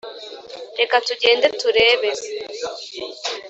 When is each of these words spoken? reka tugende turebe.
reka 0.79 0.95
tugende 1.07 1.45
turebe. 1.59 2.11